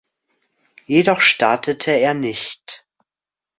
[0.87, 2.87] Jedoch startete er nicht.